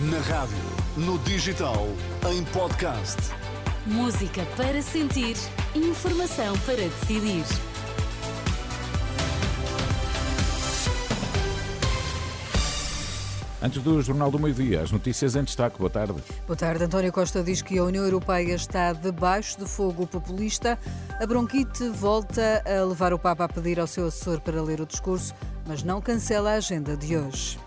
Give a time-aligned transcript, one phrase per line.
[0.00, 0.56] Na rádio,
[0.96, 1.88] no digital,
[2.30, 3.16] em podcast.
[3.84, 5.34] Música para sentir,
[5.74, 7.42] informação para decidir.
[13.60, 15.76] Antes do Jornal do Meio-Dia, as notícias em destaque.
[15.78, 16.14] Boa tarde.
[16.46, 16.84] Boa tarde.
[16.84, 20.78] António Costa diz que a União Europeia está debaixo de fogo populista.
[21.20, 24.86] A bronquite volta a levar o Papa a pedir ao seu assessor para ler o
[24.86, 25.34] discurso,
[25.66, 27.58] mas não cancela a agenda de hoje.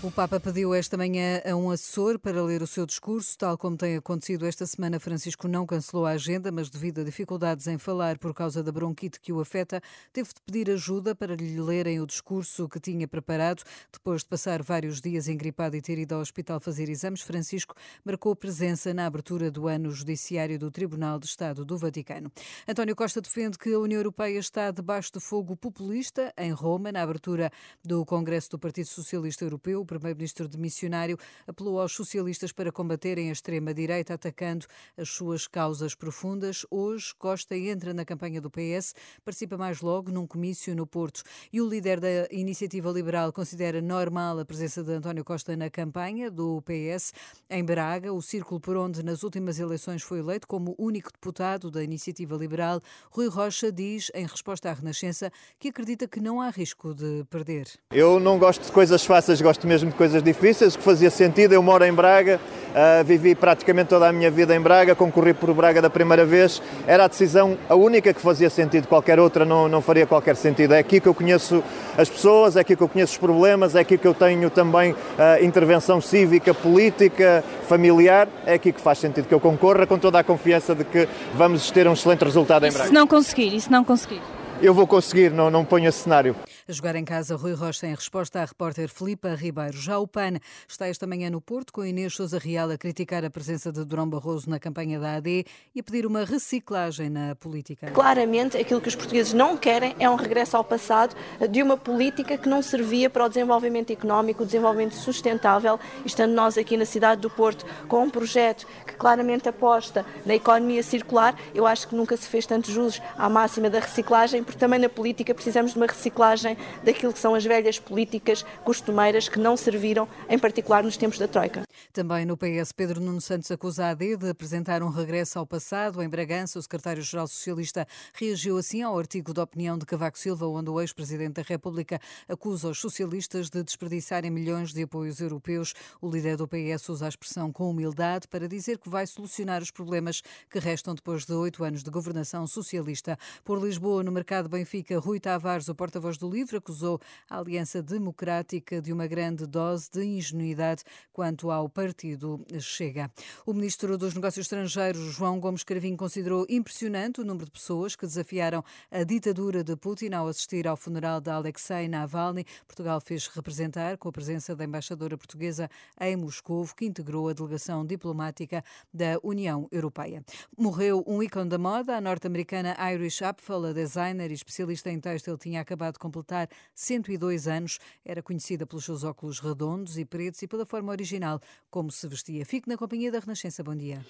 [0.00, 3.76] O Papa pediu esta manhã a um assessor para ler o seu discurso, tal como
[3.76, 5.00] tem acontecido esta semana.
[5.00, 9.20] Francisco não cancelou a agenda, mas devido a dificuldades em falar por causa da bronquite
[9.20, 13.64] que o afeta, teve de pedir ajuda para lhe lerem o discurso que tinha preparado.
[13.92, 17.74] Depois de passar vários dias engripado e ter ido ao hospital fazer exames, Francisco
[18.04, 22.30] marcou presença na abertura do ano judiciário do Tribunal de Estado do Vaticano.
[22.68, 27.02] António Costa defende que a União Europeia está debaixo do fogo populista em Roma, na
[27.02, 27.50] abertura
[27.84, 33.32] do Congresso do Partido Socialista Europeu primeiro-ministro de missionário apelou aos socialistas para combaterem a
[33.32, 36.66] extrema-direita, atacando as suas causas profundas.
[36.70, 41.22] Hoje, Costa entra na campanha do PS, participa mais logo num comício no Porto.
[41.52, 46.30] E o líder da Iniciativa Liberal considera normal a presença de António Costa na campanha
[46.30, 47.12] do PS
[47.48, 51.82] em Braga, o círculo por onde nas últimas eleições foi eleito como único deputado da
[51.82, 52.80] Iniciativa Liberal.
[53.10, 57.68] Rui Rocha diz, em resposta à Renascença, que acredita que não há risco de perder.
[57.90, 61.52] Eu não gosto de coisas fáceis, gosto mesmo mesmo de coisas difíceis, que fazia sentido.
[61.52, 62.40] Eu moro em Braga,
[62.70, 66.60] uh, vivi praticamente toda a minha vida em Braga, concorri por Braga da primeira vez.
[66.86, 70.74] Era a decisão a única que fazia sentido, qualquer outra não, não faria qualquer sentido.
[70.74, 71.62] É aqui que eu conheço
[71.96, 74.92] as pessoas, é aqui que eu conheço os problemas, é aqui que eu tenho também
[74.92, 78.28] uh, intervenção cívica, política, familiar.
[78.44, 81.70] É aqui que faz sentido que eu concorra, com toda a confiança de que vamos
[81.70, 82.86] ter um excelente resultado em Braga.
[82.86, 84.20] E se não conseguir, e se não conseguir?
[84.60, 86.34] Eu vou conseguir, não, não ponho esse cenário.
[86.68, 89.74] A jogar em casa, Rui Rocha em resposta à repórter Filipa Ribeiro.
[89.74, 90.34] Já o PAN
[90.68, 94.06] está esta manhã no Porto, com Inês Souza Real a criticar a presença de Durão
[94.06, 97.90] Barroso na campanha da AD e a pedir uma reciclagem na política.
[97.92, 101.16] Claramente, aquilo que os portugueses não querem é um regresso ao passado
[101.50, 105.80] de uma política que não servia para o desenvolvimento económico, o desenvolvimento sustentável.
[106.04, 110.82] Estando nós aqui na cidade do Porto com um projeto que claramente aposta na economia
[110.82, 114.78] circular, eu acho que nunca se fez tanto jus à máxima da reciclagem, porque também
[114.78, 119.56] na política precisamos de uma reciclagem daquilo que são as velhas políticas costumeiras que não
[119.56, 121.67] serviram, em particular nos tempos da Troika.
[121.92, 126.02] Também no PS, Pedro Nuno Santos acusa a AD de apresentar um regresso ao passado.
[126.02, 130.70] Em Bragança, o secretário-geral socialista reagiu assim ao artigo de opinião de Cavaco Silva, onde
[130.70, 135.74] o ex-presidente da República acusa os socialistas de desperdiçarem milhões de apoios europeus.
[136.00, 139.70] O líder do PS usa a expressão com humildade para dizer que vai solucionar os
[139.70, 143.18] problemas que restam depois de oito anos de governação socialista.
[143.44, 148.80] Por Lisboa, no mercado Benfica, Rui Tavares, o porta-voz do Livro, acusou a Aliança Democrática
[148.80, 150.82] de uma grande dose de ingenuidade
[151.12, 153.10] quanto ao partido Chega.
[153.46, 158.06] O ministro dos Negócios Estrangeiros, João Gomes Cravinho, considerou impressionante o número de pessoas que
[158.06, 162.44] desafiaram a ditadura de Putin ao assistir ao funeral de Alexei Navalny.
[162.66, 165.68] Portugal fez representar com a presença da embaixadora portuguesa
[166.00, 170.24] em Moscou, que integrou a delegação diplomática da União Europeia.
[170.56, 175.36] Morreu um ícone da moda, a norte-americana Irish Apfel, a designer e especialista em têxtil,
[175.36, 177.78] tinha acabado de completar 102 anos.
[178.04, 181.40] Era conhecida pelos seus óculos redondos e pretos e pela forma original
[181.70, 182.44] como se vestia.
[182.44, 183.62] Fique na companhia da Renascença.
[183.62, 184.04] Bom dia.